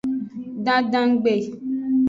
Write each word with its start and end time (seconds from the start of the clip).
Dandangbe. 0.65 1.33